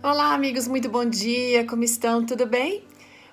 Olá, 0.00 0.32
amigos, 0.32 0.68
muito 0.68 0.88
bom 0.88 1.04
dia, 1.04 1.66
como 1.66 1.82
estão? 1.82 2.24
Tudo 2.24 2.46
bem? 2.46 2.84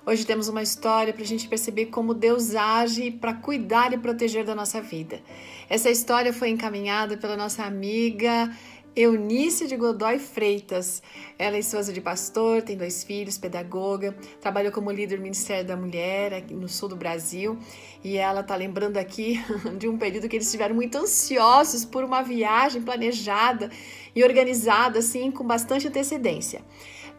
Hoje 0.04 0.26
temos 0.26 0.48
uma 0.48 0.64
história 0.64 1.14
para 1.14 1.22
a 1.22 1.26
gente 1.26 1.48
perceber 1.48 1.88
como 1.88 2.12
Deus 2.12 2.56
age 2.56 3.12
para 3.12 3.36
cuidar 3.36 3.94
e 3.94 4.00
proteger 4.00 4.44
da 4.44 4.56
nossa 4.56 4.82
vida. 4.82 5.22
Essa 5.70 5.92
história 5.92 6.34
foi 6.34 6.50
encaminhada 6.50 7.18
pela 7.18 7.38
nossa 7.38 7.64
amiga 7.64 8.52
Eunice 8.96 9.68
de 9.68 9.76
Godoy 9.76 10.20
Freitas. 10.20 11.04
Ela 11.38 11.58
é 11.58 11.60
esposa 11.60 11.92
de 11.92 12.00
pastor, 12.00 12.62
tem 12.62 12.78
dois 12.78 13.04
filhos, 13.04 13.38
pedagoga, 13.38 14.16
trabalhou 14.40 14.72
como 14.72 14.90
líder 14.90 15.18
do 15.18 15.22
Ministério 15.24 15.66
da 15.66 15.76
Mulher 15.76 16.34
aqui 16.34 16.54
no 16.54 16.70
sul 16.70 16.88
do 16.88 16.96
Brasil 16.96 17.60
e 18.02 18.16
ela 18.16 18.40
está 18.40 18.56
lembrando 18.56 18.96
aqui 18.96 19.44
de 19.78 19.90
um 19.90 19.98
período 19.98 20.30
que 20.30 20.38
eles 20.38 20.48
estiveram 20.48 20.74
muito 20.74 20.98
ansiosos 20.98 21.84
por 21.84 22.06
uma 22.06 22.22
viagem 22.22 22.82
planejada 22.82 23.70
e 24.16 24.24
organizada 24.24 25.00
assim 25.00 25.30
com 25.30 25.44
bastante 25.44 25.90
antecedência. 25.90 26.62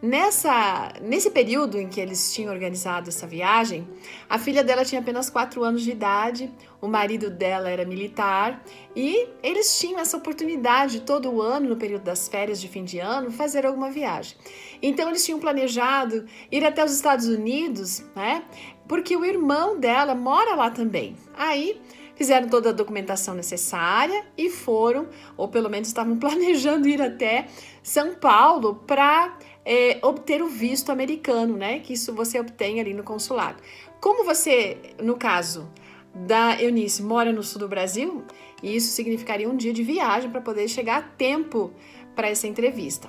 Nessa, 0.03 0.93
nesse 1.01 1.31
período 1.31 1.79
em 1.79 1.89
que 1.89 2.01
eles 2.01 2.33
tinham 2.33 2.53
organizado 2.53 3.09
essa 3.09 3.27
viagem, 3.27 3.89
a 4.29 4.39
filha 4.39 4.63
dela 4.63 4.85
tinha 4.85 5.01
apenas 5.01 5.31
4 5.31 5.65
anos 5.65 5.83
de 5.83 5.91
idade, 5.91 6.53
o 6.83 6.87
marido 6.87 7.31
dela 7.31 7.71
era 7.71 7.85
militar 7.85 8.63
e 8.95 9.27
eles 9.43 9.79
tinham 9.79 9.99
essa 9.99 10.19
oportunidade 10.19 11.01
todo 11.01 11.41
ano, 11.41 11.71
no 11.71 11.77
período 11.77 12.03
das 12.03 12.29
férias 12.29 12.61
de 12.61 12.69
fim 12.69 12.85
de 12.85 12.99
ano, 12.99 13.31
fazer 13.31 13.65
alguma 13.65 13.91
viagem. 13.91 14.37
Então 14.83 15.09
eles 15.09 15.25
tinham 15.25 15.41
planejado 15.41 16.27
ir 16.53 16.65
até 16.65 16.85
os 16.85 16.93
Estados 16.93 17.27
Unidos, 17.27 18.05
né? 18.15 18.45
Porque 18.87 19.17
o 19.17 19.25
irmão 19.25 19.81
dela 19.81 20.15
mora 20.15 20.55
lá 20.55 20.71
também. 20.71 21.17
Aí 21.35 21.81
fizeram 22.17 22.49
toda 22.49 22.71
a 22.71 22.73
documentação 22.73 23.35
necessária 23.35 24.25
e 24.37 24.51
foram, 24.51 25.09
ou 25.37 25.47
pelo 25.47 25.71
menos 25.71 25.87
estavam 25.87 26.17
planejando 26.19 26.89
ir 26.89 27.01
até 27.01 27.47
São 27.83 28.15
Paulo 28.15 28.83
para 28.87 29.39
é, 29.65 29.99
obter 30.03 30.43
o 30.43 30.49
visto 30.49 30.91
americano, 30.91 31.57
né? 31.57 31.79
Que 31.79 31.93
isso 31.93 32.13
você 32.13 32.41
obtém 32.41 32.81
ali 32.81 32.93
no 32.93 33.05
consulado. 33.05 33.63
Como 34.01 34.25
você, 34.25 34.79
no 35.01 35.17
caso 35.17 35.69
da 36.15 36.61
Eunice, 36.61 37.03
mora 37.03 37.33
no 37.33 37.43
sul 37.43 37.61
do 37.61 37.69
Brasil, 37.69 38.25
isso 38.63 38.93
significaria 38.93 39.49
um 39.49 39.57
dia 39.57 39.73
de 39.73 39.83
viagem 39.83 40.31
para 40.31 40.41
poder 40.41 40.67
chegar 40.69 40.99
a 40.99 41.03
tempo 41.03 41.73
para 42.15 42.29
essa 42.29 42.47
entrevista. 42.47 43.09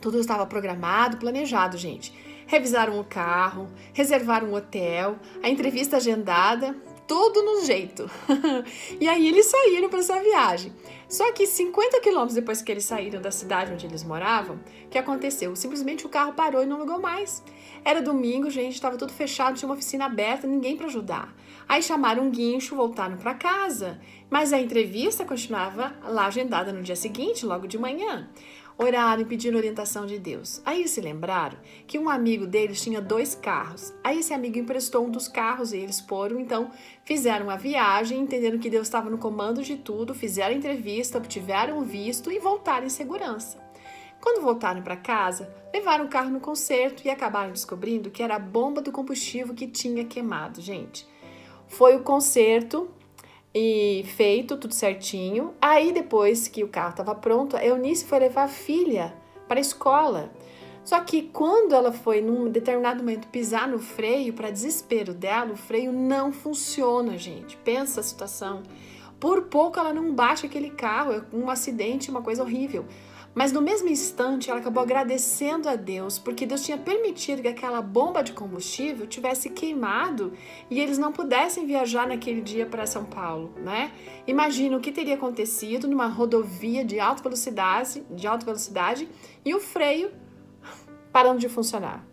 Tudo 0.00 0.18
estava 0.18 0.46
programado, 0.46 1.18
planejado, 1.18 1.76
gente. 1.76 2.14
Revisaram 2.46 2.98
o 2.98 3.04
carro, 3.04 3.68
reservaram 3.92 4.48
um 4.48 4.54
hotel, 4.54 5.18
a 5.42 5.48
entrevista 5.48 5.96
agendada, 5.96 6.76
tudo 7.06 7.42
no 7.42 7.64
jeito. 7.64 8.10
e 9.00 9.08
aí 9.08 9.28
eles 9.28 9.46
saíram 9.46 9.88
para 9.88 10.00
essa 10.00 10.20
viagem. 10.20 10.72
Só 11.08 11.32
que 11.32 11.46
50 11.46 12.00
quilômetros 12.00 12.34
depois 12.34 12.62
que 12.62 12.72
eles 12.72 12.84
saíram 12.84 13.20
da 13.20 13.30
cidade 13.30 13.72
onde 13.72 13.86
eles 13.86 14.02
moravam, 14.02 14.56
o 14.56 14.88
que 14.88 14.98
aconteceu? 14.98 15.54
Simplesmente 15.54 16.06
o 16.06 16.08
carro 16.08 16.32
parou 16.32 16.62
e 16.62 16.66
não 16.66 16.80
ligou 16.80 17.00
mais. 17.00 17.42
Era 17.84 18.00
domingo, 18.00 18.50
gente, 18.50 18.74
estava 18.74 18.96
tudo 18.96 19.12
fechado, 19.12 19.56
tinha 19.56 19.68
uma 19.68 19.74
oficina 19.74 20.06
aberta, 20.06 20.46
ninguém 20.46 20.76
para 20.76 20.86
ajudar. 20.86 21.34
Aí 21.68 21.82
chamaram 21.82 22.24
um 22.24 22.30
guincho, 22.30 22.76
voltaram 22.76 23.16
para 23.16 23.34
casa, 23.34 24.00
mas 24.30 24.52
a 24.52 24.60
entrevista 24.60 25.24
continuava 25.24 25.94
lá 26.02 26.26
agendada 26.26 26.72
no 26.72 26.82
dia 26.82 26.96
seguinte, 26.96 27.46
logo 27.46 27.66
de 27.66 27.78
manhã 27.78 28.28
oraram 28.76 29.22
e 29.22 29.24
pediram 29.24 29.56
orientação 29.56 30.06
de 30.06 30.18
Deus. 30.18 30.60
Aí 30.64 30.86
se 30.88 31.00
lembraram 31.00 31.56
que 31.86 31.98
um 31.98 32.08
amigo 32.08 32.46
deles 32.46 32.82
tinha 32.82 33.00
dois 33.00 33.34
carros. 33.34 33.94
Aí 34.02 34.18
esse 34.18 34.34
amigo 34.34 34.58
emprestou 34.58 35.06
um 35.06 35.10
dos 35.10 35.28
carros 35.28 35.72
e 35.72 35.78
eles 35.78 36.00
foram, 36.00 36.40
então 36.40 36.70
fizeram 37.04 37.50
a 37.50 37.56
viagem, 37.56 38.20
entenderam 38.20 38.58
que 38.58 38.70
Deus 38.70 38.86
estava 38.86 39.08
no 39.08 39.18
comando 39.18 39.62
de 39.62 39.76
tudo, 39.76 40.14
fizeram 40.14 40.54
a 40.54 40.58
entrevista, 40.58 40.93
obtiveram 41.18 41.78
o 41.78 41.82
visto 41.82 42.30
e 42.30 42.38
voltaram 42.38 42.86
em 42.86 42.90
segurança. 42.90 43.58
Quando 44.20 44.42
voltaram 44.42 44.80
para 44.82 44.96
casa, 44.96 45.52
levaram 45.72 46.06
o 46.06 46.08
carro 46.08 46.30
no 46.30 46.40
conserto 46.40 47.02
e 47.04 47.10
acabaram 47.10 47.52
descobrindo 47.52 48.10
que 48.10 48.22
era 48.22 48.36
a 48.36 48.38
bomba 48.38 48.80
do 48.80 48.90
combustível 48.90 49.54
que 49.54 49.66
tinha 49.66 50.04
queimado, 50.04 50.60
gente. 50.60 51.06
Foi 51.66 51.96
o 51.96 52.02
conserto 52.02 52.88
e 53.54 54.04
feito 54.16 54.56
tudo 54.56 54.72
certinho. 54.72 55.54
Aí 55.60 55.92
depois 55.92 56.48
que 56.48 56.64
o 56.64 56.68
carro 56.68 56.90
estava 56.90 57.14
pronto, 57.14 57.56
a 57.56 57.64
Eunice 57.64 58.04
foi 58.04 58.18
levar 58.18 58.44
a 58.44 58.48
filha 58.48 59.14
para 59.46 59.58
a 59.58 59.60
escola. 59.60 60.32
Só 60.84 61.00
que 61.00 61.22
quando 61.22 61.74
ela 61.74 61.92
foi 61.92 62.20
num 62.20 62.50
determinado 62.50 62.98
momento 62.98 63.28
pisar 63.28 63.66
no 63.66 63.78
freio, 63.78 64.34
para 64.34 64.50
desespero 64.50 65.14
dela, 65.14 65.52
o 65.52 65.56
freio 65.56 65.90
não 65.92 66.30
funciona, 66.30 67.16
gente. 67.16 67.56
Pensa 67.58 68.00
a 68.00 68.02
situação. 68.02 68.62
Por 69.24 69.44
pouco 69.44 69.80
ela 69.80 69.90
não 69.90 70.14
bate 70.14 70.44
aquele 70.44 70.68
carro, 70.68 71.10
é 71.10 71.22
um 71.32 71.48
acidente, 71.48 72.10
uma 72.10 72.20
coisa 72.20 72.42
horrível. 72.42 72.84
Mas 73.34 73.52
no 73.52 73.62
mesmo 73.62 73.88
instante, 73.88 74.50
ela 74.50 74.60
acabou 74.60 74.82
agradecendo 74.82 75.66
a 75.66 75.76
Deus, 75.76 76.18
porque 76.18 76.44
Deus 76.44 76.62
tinha 76.62 76.76
permitido 76.76 77.40
que 77.40 77.48
aquela 77.48 77.80
bomba 77.80 78.22
de 78.22 78.34
combustível 78.34 79.06
tivesse 79.06 79.48
queimado 79.48 80.34
e 80.70 80.78
eles 80.78 80.98
não 80.98 81.10
pudessem 81.10 81.64
viajar 81.64 82.06
naquele 82.06 82.42
dia 82.42 82.66
para 82.66 82.84
São 82.84 83.06
Paulo, 83.06 83.54
né? 83.56 83.92
Imagina 84.26 84.76
o 84.76 84.80
que 84.80 84.92
teria 84.92 85.14
acontecido 85.14 85.88
numa 85.88 86.06
rodovia 86.06 86.84
de 86.84 87.00
alta 87.00 87.22
velocidade, 87.22 88.04
de 88.10 88.26
alta 88.26 88.44
velocidade 88.44 89.08
e 89.42 89.54
o 89.54 89.58
freio 89.58 90.12
parando 91.10 91.38
de 91.38 91.48
funcionar. 91.48 92.06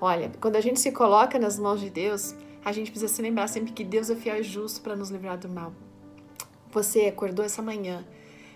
Olha, 0.00 0.32
quando 0.40 0.56
a 0.56 0.60
gente 0.60 0.80
se 0.80 0.90
coloca 0.90 1.38
nas 1.38 1.56
mãos 1.56 1.78
de 1.80 1.88
Deus, 1.88 2.34
a 2.64 2.72
gente 2.72 2.90
precisa 2.90 3.14
se 3.14 3.22
lembrar 3.22 3.46
sempre 3.46 3.72
que 3.72 3.84
Deus 3.84 4.10
é 4.10 4.16
fiel 4.16 4.40
e 4.40 4.42
justo 4.42 4.80
para 4.80 4.96
nos 4.96 5.08
livrar 5.08 5.38
do 5.38 5.48
mal. 5.48 5.72
Você 6.70 7.06
acordou 7.06 7.44
essa 7.44 7.62
manhã, 7.62 8.04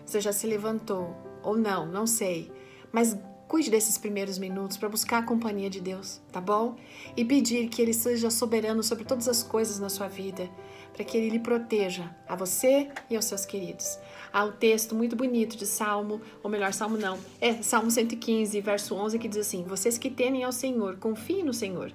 você 0.04 0.20
já 0.20 0.32
se 0.32 0.46
levantou, 0.46 1.16
ou 1.42 1.56
não, 1.56 1.86
não 1.86 2.06
sei. 2.06 2.52
Mas 2.92 3.16
cuide 3.48 3.70
desses 3.70 3.98
primeiros 3.98 4.38
minutos 4.38 4.76
para 4.76 4.88
buscar 4.88 5.18
a 5.18 5.26
companhia 5.26 5.68
de 5.68 5.78
Deus, 5.78 6.20
tá 6.32 6.40
bom? 6.40 6.76
E 7.14 7.24
pedir 7.24 7.68
que 7.68 7.82
Ele 7.82 7.92
seja 7.92 8.30
soberano 8.30 8.82
sobre 8.82 9.04
todas 9.04 9.28
as 9.28 9.42
coisas 9.42 9.78
na 9.78 9.90
sua 9.90 10.08
vida, 10.08 10.48
para 10.94 11.04
que 11.04 11.16
Ele 11.16 11.28
lhe 11.30 11.38
proteja, 11.38 12.14
a 12.26 12.34
você 12.34 12.88
e 13.10 13.16
aos 13.16 13.26
seus 13.26 13.44
queridos. 13.44 13.98
Há 14.32 14.44
um 14.44 14.52
texto 14.52 14.94
muito 14.94 15.14
bonito 15.14 15.56
de 15.56 15.66
Salmo, 15.66 16.20
ou 16.42 16.50
melhor, 16.50 16.72
Salmo 16.72 16.96
não, 16.96 17.18
é 17.40 17.62
Salmo 17.62 17.90
115, 17.90 18.58
verso 18.62 18.94
11, 18.94 19.18
que 19.18 19.28
diz 19.28 19.38
assim: 19.38 19.64
Vocês 19.64 19.98
que 19.98 20.10
temem 20.10 20.44
ao 20.44 20.52
Senhor, 20.52 20.96
confiem 20.96 21.44
no 21.44 21.52
Senhor. 21.52 21.92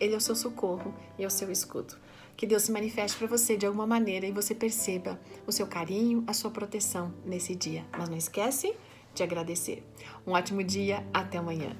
Ele 0.00 0.14
é 0.14 0.16
o 0.16 0.20
seu 0.20 0.34
socorro 0.34 0.94
e 1.18 1.22
é 1.22 1.26
o 1.26 1.30
seu 1.30 1.52
escudo. 1.52 1.94
Que 2.36 2.46
Deus 2.46 2.62
se 2.62 2.72
manifeste 2.72 3.18
para 3.18 3.26
você 3.26 3.56
de 3.56 3.66
alguma 3.66 3.86
maneira 3.86 4.26
e 4.26 4.32
você 4.32 4.54
perceba 4.54 5.20
o 5.46 5.52
seu 5.52 5.66
carinho, 5.66 6.24
a 6.26 6.32
sua 6.32 6.50
proteção 6.50 7.12
nesse 7.24 7.54
dia. 7.54 7.84
Mas 7.92 8.08
não 8.08 8.16
esquece 8.16 8.74
de 9.14 9.22
agradecer. 9.22 9.86
Um 10.26 10.32
ótimo 10.32 10.64
dia, 10.64 11.06
até 11.12 11.36
amanhã. 11.36 11.76